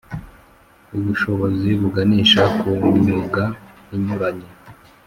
[0.97, 3.43] Ubushobozi buganisha ku myuga
[3.95, 4.49] inyuranye